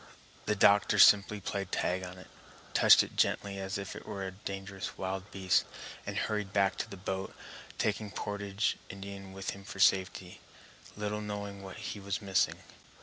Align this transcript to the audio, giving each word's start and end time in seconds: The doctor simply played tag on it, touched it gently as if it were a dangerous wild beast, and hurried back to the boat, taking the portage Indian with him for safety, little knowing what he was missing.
The 0.47 0.55
doctor 0.55 0.97
simply 0.97 1.39
played 1.39 1.71
tag 1.71 2.01
on 2.03 2.17
it, 2.17 2.25
touched 2.73 3.03
it 3.03 3.15
gently 3.15 3.59
as 3.59 3.77
if 3.77 3.95
it 3.95 4.07
were 4.07 4.25
a 4.25 4.31
dangerous 4.31 4.97
wild 4.97 5.29
beast, 5.29 5.63
and 6.07 6.17
hurried 6.17 6.51
back 6.51 6.75
to 6.77 6.89
the 6.89 6.97
boat, 6.97 7.35
taking 7.77 8.09
the 8.09 8.15
portage 8.15 8.77
Indian 8.89 9.31
with 9.31 9.51
him 9.51 9.63
for 9.63 9.79
safety, 9.79 10.41
little 10.97 11.21
knowing 11.21 11.61
what 11.61 11.77
he 11.77 11.99
was 11.99 12.19
missing. 12.19 12.57